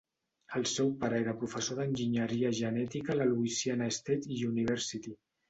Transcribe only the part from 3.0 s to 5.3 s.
a la Louisiana State University.